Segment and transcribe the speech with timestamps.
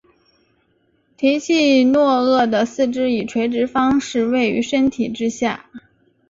[1.15, 5.69] 提契诺鳄的四肢以垂直方式位于身体之下。